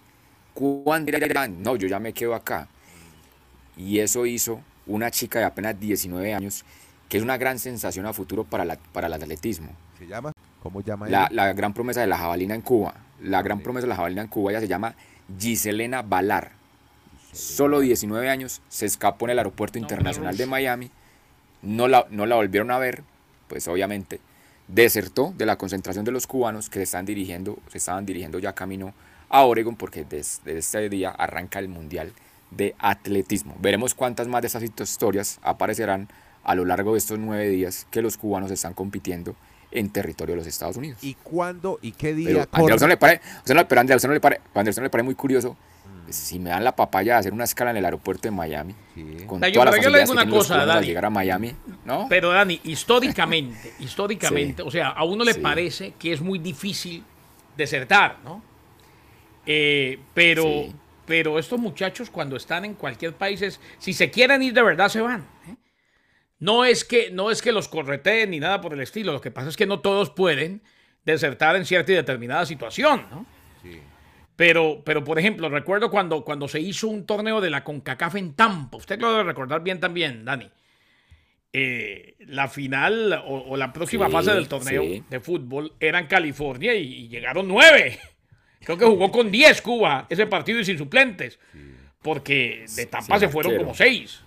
[0.54, 1.64] ¿cuándo dirán?
[1.64, 2.68] No, yo ya me quedo acá.
[3.78, 6.66] Y eso hizo una chica de apenas 19 años,
[7.08, 9.70] que es una gran sensación a futuro para, la, para el atletismo.
[9.98, 10.32] ¿Se llama?
[10.62, 11.30] ¿Cómo llama La, ella?
[11.32, 12.94] la gran promesa de la jabalina en Cuba.
[13.22, 13.64] La gran Sí.
[13.64, 14.96] promesa de la jabalina en Cuba, ella se llama
[15.40, 16.52] Giselena Balar.
[17.32, 20.46] Solo 19 años, se escapó en el aeropuerto internacional de.
[20.46, 20.92] Miami.
[21.62, 23.04] No la, no la volvieron a ver,
[23.48, 24.20] pues obviamente
[24.68, 28.54] desertó de la concentración de los cubanos que se están dirigiendo, se estaban dirigiendo ya
[28.54, 28.94] camino
[29.30, 32.14] a Oregon porque desde este día arranca el Mundial
[32.52, 33.56] de Atletismo.
[33.60, 36.08] Veremos cuántas más de esas historias aparecerán
[36.44, 39.36] a lo largo de estos nueve días que los cubanos están compitiendo
[39.72, 40.98] en territorio de los Estados Unidos.
[41.04, 42.80] ¿Y cuándo y qué Pero día a Andrea, ¿a usted corre?
[42.80, 43.22] no le pare,
[43.56, 45.04] no- pero Andrea, ¿a usted no le pare, a Andrea, ¿a usted no le pare
[45.04, 45.58] muy curioso?
[46.12, 49.18] Si me dan la papaya de hacer una escala en el aeropuerto de Miami, Sí.
[49.28, 50.66] con Da, yo- todas las pero yo le facilidades digo que una tienen los cosa,
[50.66, 50.88] Dani.
[50.88, 52.06] llegar a Miami, ¿no?
[52.10, 55.40] Pero Dani, históricamente, históricamente, o sea, a uno le Sí.
[55.40, 57.04] parece que es muy difícil
[57.58, 58.42] desertar, ¿no?
[59.46, 60.76] Eh, pero, Sí.
[61.06, 64.90] pero estos muchachos cuando están en cualquier país, es- si se quieren ir de verdad
[64.90, 65.22] se van.
[65.48, 65.56] ¿eh?
[66.40, 69.12] No es que no es que los correteen ni nada por el estilo.
[69.12, 70.62] Lo que pasa es que no todos pueden
[71.06, 73.26] desertar en cierta y determinada situación, ¿no?
[74.40, 78.36] Pero, pero por ejemplo, recuerdo cuando, cuando se hizo un torneo de la CONCACAF en
[78.36, 78.78] Tampa.
[78.78, 80.50] Usted lo debe recordar bien también, Dani.
[81.52, 85.04] eh, la final o, o la próxima Sí, fase del torneo sí.
[85.10, 88.00] de fútbol era en California y, y llegaron nueve.
[88.64, 91.38] Creo que jugó con 10 Cuba ese partido y sin suplentes.
[92.02, 94.22] Porque de Tampa Sí, se fueron como seis.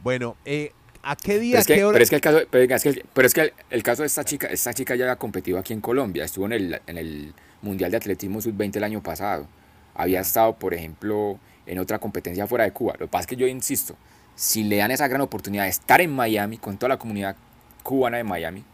[0.00, 0.72] Bueno, eh,
[1.04, 1.92] ¿a qué Pero día, es, que, qué hora?
[1.94, 4.02] pero es que el caso, pero es que, el- pero es que el, el caso
[4.02, 6.98] de esta chica, esta chica ya había competido aquí en Colombia, estuvo en el, en
[6.98, 7.32] el
[7.64, 9.46] Mundial de Atletismo Sub-20 el año pasado.
[9.94, 12.92] Había estado, por ejemplo, en otra competencia fuera de Cuba.
[12.94, 13.96] Lo que pasa es que yo insisto,
[14.34, 17.36] si le dan esa gran oportunidad de estar en Miami con toda la comunidad
[17.82, 18.64] cubana de Miami,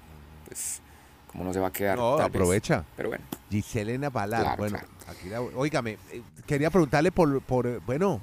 [0.46, 0.80] pues,
[1.30, 1.96] ¿cómo no se va a quedar?
[1.96, 2.26] No, vez.
[2.26, 2.84] aprovecha.
[2.96, 3.24] Pero bueno.
[3.50, 4.42] Giselena Balar.
[4.42, 4.92] Claro, bueno, claro.
[5.08, 8.20] aquí la, óigame, eh, quería preguntarle por, por eh, bueno,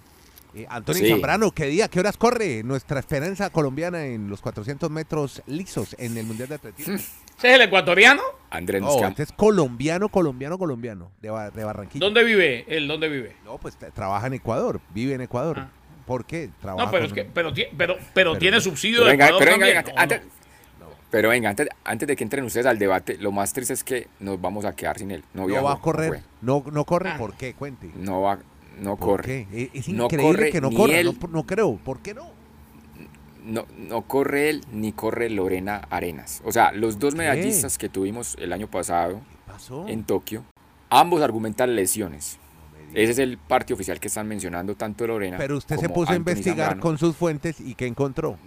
[0.55, 1.09] eh, Antonio Sí.
[1.09, 6.17] Zambrano, ¿qué día, qué horas corre nuestra esperanza colombiana en los 400 metros lisos en
[6.17, 6.97] el Mundial de Atletismo?
[7.37, 8.21] ¿Ese es el ecuatoriano?
[8.49, 12.03] Andrés No, este es colombiano, colombiano, colombiano, de, Ba- de Barranquilla.
[12.05, 12.65] ¿Dónde vive?
[12.67, 13.35] ¿El dónde vive?
[13.45, 15.59] No, pues trabaja en Ecuador, vive en Ecuador.
[15.59, 15.69] Ah.
[16.05, 16.49] ¿Por qué?
[16.61, 19.43] Trabaja No, pero es que, pero, pero, pero, Pero- tiene subsidio Pero de venga, Ecuador
[19.45, 20.21] pero venga, también, venga, ¿o antes,
[20.79, 20.85] no?
[21.11, 24.07] pero venga, antes, antes de que entren ustedes al debate, lo más triste es que
[24.21, 25.23] nos vamos a quedar sin él.
[25.33, 27.17] No, no viajó, va a correr, no, no corre, Ah.
[27.17, 27.53] ¿por qué?
[27.53, 27.91] Cuente.
[27.95, 28.39] No va,
[28.79, 29.47] no ¿Por corre.
[29.51, 29.69] qué?
[29.73, 31.17] Es, es No increíble corre que no corra, él.
[31.21, 31.75] no, no creo.
[31.83, 32.31] ¿Por qué no?
[33.47, 36.41] No, no corre él ni corre Lorena Arenas.
[36.43, 39.21] O sea, los dos medallistas que tuvimos el año pasado
[39.87, 40.43] en Tokio,
[40.89, 42.37] ambos argumentan lesiones.
[42.93, 45.37] Ese es el parte oficial que están mencionando tanto Lorena.
[45.37, 46.81] Pero usted se puso a investigar Zambrano.
[46.81, 48.37] con sus fuentes y ¿qué encontró?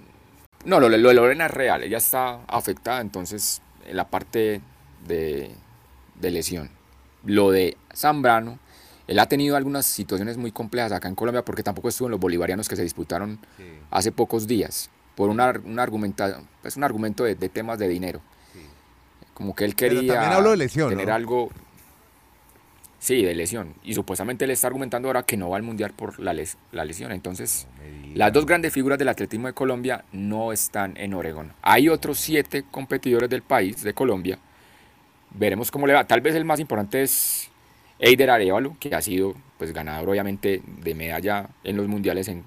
[0.65, 4.61] No, lo, lo de Lorena es real, ella está afectada entonces en la parte
[5.07, 5.51] de,
[6.21, 6.71] de lesión.
[7.25, 8.59] Lo de Zambrano,
[9.11, 12.21] él ha tenido algunas situaciones muy complejas acá en Colombia porque tampoco estuvo en los
[12.21, 13.41] bolivarianos que se disputaron
[13.91, 18.21] hace pocos días por una, una argumenta, pues un argumento de, de temas de dinero.
[19.35, 20.21] Como que él quería
[20.53, 21.15] de lesión, tener ¿no?
[21.15, 21.51] algo...
[23.01, 23.75] Sí, de lesión.
[23.83, 26.85] Y supuestamente él está argumentando ahora que no va al Mundial por la, les- la
[26.85, 27.11] lesión.
[27.11, 27.67] Entonces,
[28.15, 31.53] las dos grandes figuras del atletismo de Colombia no están en Oregón.
[31.63, 34.39] Hay otros siete competidores del país, de Colombia.
[35.31, 36.07] Veremos cómo le va.
[36.07, 37.50] Tal vez el más importante es
[38.01, 42.43] Eider Arevalo, que ha sido pues, ganador obviamente de medalla en los mundiales en,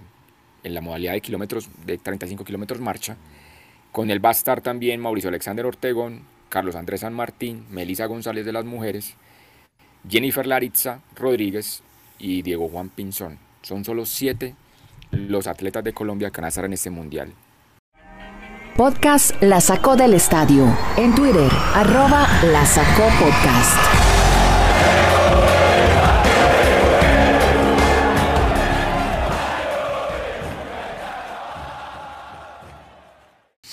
[0.64, 3.16] en la modalidad de kilómetros, de 35 kilómetros marcha.
[3.92, 8.46] Con él va a estar también Mauricio Alexander Ortegón, Carlos Andrés San Martín, Melisa González
[8.46, 9.16] de las Mujeres,
[10.10, 11.84] Jennifer Laritza Rodríguez
[12.18, 13.38] y Diego Juan Pinzón.
[13.62, 14.56] Son solo siete
[15.12, 17.32] los atletas de Colombia que van a estar en este mundial.
[18.76, 20.66] Podcast La Sacó del Estadio.
[20.98, 24.13] En Twitter, arroba La Sacó Podcast.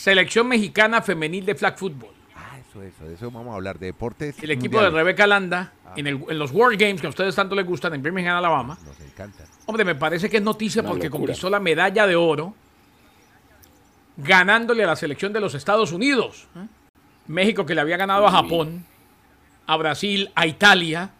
[0.05, 2.13] Selección mexicana femenil de flag football.
[2.35, 4.43] Ah, eso, eso, de eso vamos a hablar de deportes.
[4.43, 4.89] El equipo de.
[4.89, 8.03] Rebeca Landa en, el- en los World Games que a ustedes tanto les gustan en
[8.03, 8.79] Birmingham, Alabama.
[8.83, 9.45] Nos encanta.
[9.67, 11.27] Hombre, me parece que es noticia Una porque locura.
[11.27, 12.55] conquistó la medalla de oro
[14.17, 16.47] ganándole a la selección de los Estados Unidos.
[16.57, 16.67] ¿eh?
[17.27, 18.31] México que le había ganado a.
[18.31, 18.87] Japón,
[19.67, 21.11] a Brasil, a Italia.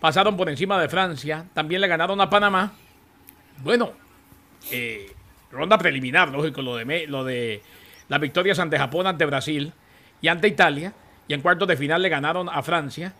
[0.00, 1.44] Pasaron por encima de Francia.
[1.52, 2.72] También le ganaron a Panamá.
[3.62, 3.92] Bueno,
[4.70, 5.12] eh,
[5.52, 7.62] ronda preliminar, lógico, lo de, lo de
[8.10, 9.72] las victorias ante Japón, ante Brasil
[10.20, 10.92] y ante Italia.
[11.28, 13.14] Y en cuartos de final le ganaron a Francia,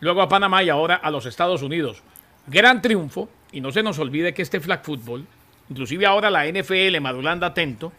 [0.00, 2.02] luego a Panamá y ahora a los Estados Unidos.
[2.46, 5.26] Gran triunfo, y no se nos olvide que este flag football,
[5.68, 7.92] inclusive ahora la NFL, madulando atento,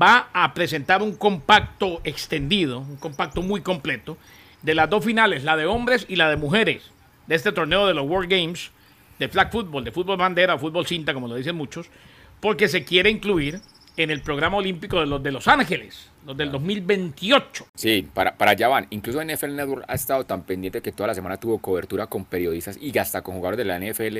[0.00, 4.18] va a presentar un compacto extendido, un compacto muy completo,
[4.60, 6.90] de las dos finales, la de hombres y la de mujeres,
[7.26, 8.70] de este torneo de los World Games,
[9.18, 11.86] de flag football, de fútbol bandera, fútbol cinta, como lo dicen muchos,
[12.38, 13.62] porque se quiere incluir
[13.98, 17.66] en el programa olímpico de los de Los Ángeles, los del 2028.
[17.74, 18.86] Sí, para, para allá van.
[18.90, 22.78] Incluso NFL Network ha estado tan pendiente que toda la semana tuvo cobertura con periodistas
[22.80, 24.18] y hasta con jugadores de la NFL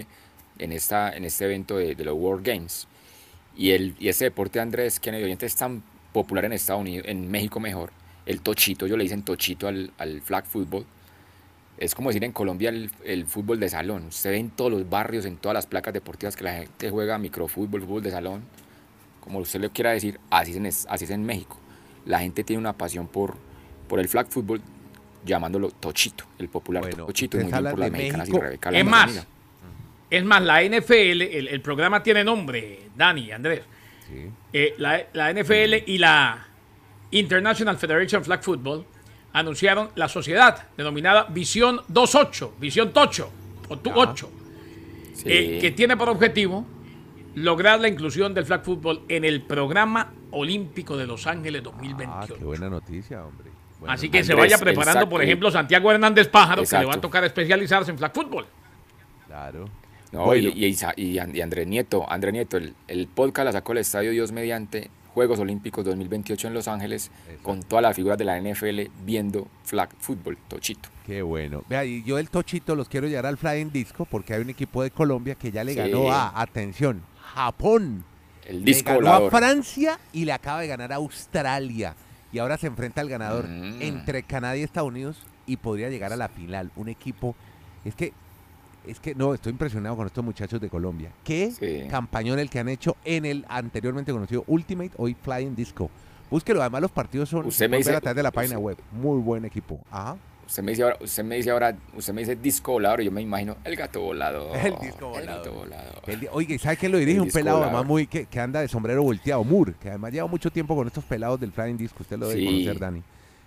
[0.58, 2.88] en, esta, en este evento de, de los World Games.
[3.56, 7.30] Y, el, y ese deporte, Andrés Kennedy Oyente, es tan popular en Estados Unidos, en
[7.30, 7.92] México mejor.
[8.26, 10.86] El tochito, ellos le dicen tochito al, al flag football.
[11.78, 14.10] Es como decir en Colombia el, el fútbol de salón.
[14.10, 17.16] Se ve en todos los barrios, en todas las placas deportivas que la gente juega
[17.18, 18.42] microfútbol, fútbol de salón.
[19.20, 21.58] Como usted le quiera decir, así es en, así es en México.
[22.06, 23.34] La gente tiene una pasión por,
[23.88, 24.60] por el flag football,
[25.24, 28.44] llamándolo tochito, el popular Bueno, tochito, y muy bien por las mexicanas y México.
[28.44, 29.26] Rebeca Es más, amiga.
[30.10, 33.60] Es más, la NFL, el, el programa tiene nombre, Dani, Andrés.
[34.08, 34.30] Sí.
[34.54, 36.46] Eh, la, la NFL y la
[37.10, 38.86] International Federation of Flag Football
[39.34, 43.30] anunciaron la sociedad denominada Visión 28, Visión Tocho,
[43.68, 44.30] o tu 8,
[45.14, 45.24] Sí.
[45.26, 46.64] eh, que tiene por objetivo
[47.42, 52.34] lograr la inclusión del flag football en el programa olímpico de Los Ángeles Ah, 2028.
[52.38, 53.50] qué buena noticia, hombre.
[53.80, 55.08] Bueno, Así que se vaya preparando, exacto.
[55.10, 58.46] por ejemplo, Santiago Hernández Pájaro, que le va a tocar especializarse en flag football.
[59.26, 59.68] Claro.
[60.10, 60.48] No, Bueno.
[60.54, 64.90] y, y, Andrés Nieto, Andrés Nieto, el, el podcast la sacó el Estadio Dios mediante
[65.14, 67.10] Juegos Olímpicos 2028 en Los Ángeles
[67.42, 70.88] con todas las figuras de la NFL viendo flag football, Tochito.
[71.06, 71.62] Qué bueno.
[71.68, 74.82] Vea, y yo el Tochito los quiero llevar al Flying Disco porque hay un equipo
[74.82, 75.78] de Colombia que ya le Sí.
[75.78, 77.02] ganó a, atención,
[77.38, 78.04] Japón.
[78.46, 79.30] El Le disco ganó a.
[79.30, 81.94] Francia y le acaba de ganar a Australia.
[82.32, 83.80] Y ahora se enfrenta al ganador Mm.
[83.82, 86.70] entre Canadá y Estados Unidos y podría llegar a la final.
[86.76, 87.34] Un equipo.
[87.84, 88.12] Es que.
[88.86, 91.10] Es que no, estoy impresionado con estos muchachos de Colombia.
[91.22, 91.88] Qué Sí.
[91.90, 95.90] campañón el que han hecho en el anteriormente conocido Ultimate, hoy Flying Disco.
[96.30, 98.78] Búsquelo, además los partidos son Usted me dice- a través de la página usted- web.
[98.92, 99.78] Muy buen equipo.
[99.90, 100.16] Ajá.
[100.48, 103.12] Usted me dice ahora, usted me dice ahora, usted me dice disco volador y yo
[103.12, 104.56] me imagino el gato volador.
[104.56, 105.26] El disco El volador.
[105.44, 106.02] gato volador.
[106.06, 107.18] El Oye, ¿y ¿sabe quién lo dirige?
[107.18, 107.74] El Un pelado volador.
[107.74, 110.86] además muy que, que anda de sombrero volteado, Moore, que además lleva mucho tiempo con
[110.86, 112.46] estos pelados del Flying Disco, usted lo debe Sí.
[112.46, 113.02] conocer, Dani.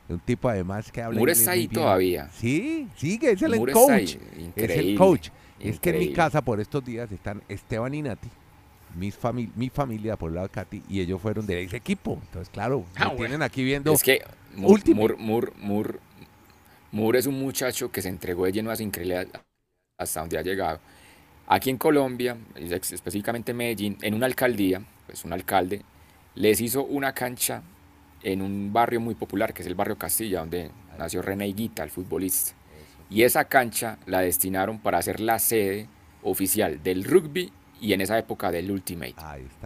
[0.10, 2.30] Un tipo además que habla Moore está ahí todavía.
[2.34, 4.02] Sí, sigue, es el Moore coach.
[4.02, 5.30] Es el increíble, coach.
[5.60, 8.28] Es que en mi casa por estos días están Esteban y Nati,
[8.96, 9.18] mis
[9.56, 12.20] mi familia por el lado de Katy, y ellos fueron de ese equipo.
[12.26, 13.18] Entonces, claro, Ah, me bueno.
[13.18, 13.92] tienen aquí viendo.
[13.94, 14.22] Es que
[14.56, 14.84] Moore.
[14.94, 16.00] Moore, Moore, Moore-
[16.92, 19.28] Moore es un muchacho que se entregó de lleno a su increíbilidad
[19.98, 20.80] hasta donde ha llegado.
[21.48, 25.82] Aquí en Colombia, específicamente en Medellín, en una alcaldía, pues un alcalde,
[26.36, 27.62] les hizo una cancha
[28.24, 31.90] en un barrio muy popular, que es el barrio Castilla, donde nació René Higuita, el
[31.90, 32.54] futbolista.
[33.10, 35.90] Y esa cancha la destinaron para hacer la sede
[36.24, 37.52] oficial del rugby
[37.82, 39.16] y en esa época del Ultimate.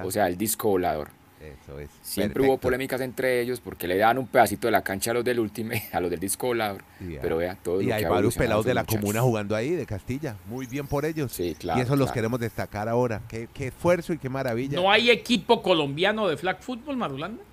[0.03, 1.09] O sea, el disco volador.
[1.53, 1.89] Eso es.
[2.01, 5.23] Siempre hubo polémicas entre ellos porque le daban un pedacito de la cancha a los
[5.23, 6.83] del Ultimate, a los del disco volador.
[6.99, 9.01] Y, Pero vea, todo y lo hay que varios pelados de la muchachos.
[9.01, 10.37] comuna jugando ahí, de Castilla.
[10.47, 11.31] Muy bien por ellos.
[11.31, 11.79] Sí, claro.
[11.79, 13.21] y eso los queremos destacar ahora.
[13.27, 14.77] Qué, qué esfuerzo y qué maravilla.
[14.79, 17.43] ¿No hay equipo colombiano de flag football, Marulanda?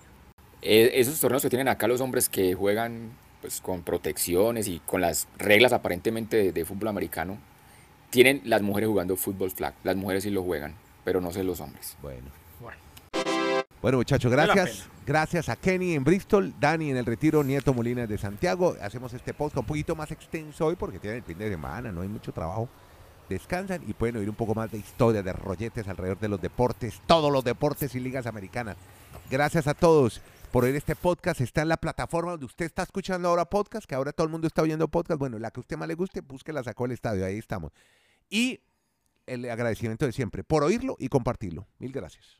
[0.62, 5.00] Eh, esos torneos que tienen acá los hombres que juegan pues con protecciones y con
[5.00, 7.38] las reglas aparentemente de, de fútbol americano,
[8.10, 9.74] tienen las mujeres jugando fútbol flag.
[9.82, 11.96] Las mujeres sí lo juegan, pero no sé los hombres.
[12.00, 12.28] Bueno.
[13.82, 13.98] Bueno.
[13.98, 14.88] Muchachos, gracias.
[15.04, 18.76] Gracias a Kenny en Bristol, Dani en el Retiro, Nieto Molina de Santiago.
[18.80, 22.02] Hacemos este podcast un poquito más extenso hoy porque tienen el fin de semana, no
[22.02, 22.68] hay mucho trabajo.
[23.28, 27.02] Descansan y pueden oír un poco más de historia, de rolletes alrededor de los deportes,
[27.06, 28.76] todos los deportes y ligas americanas.
[29.28, 30.20] Gracias a todos
[30.52, 31.40] por oír este podcast.
[31.40, 34.46] Está en la plataforma donde usted está escuchando ahora podcast, que ahora todo el mundo
[34.46, 35.18] está oyendo podcast.
[35.18, 37.72] Bueno, la que a usted más le guste, búsquela, sacó el estadio, ahí estamos.
[38.30, 38.60] Y
[39.26, 41.66] el agradecimiento de siempre por oírlo y compartirlo.
[41.78, 42.38] Mil gracias.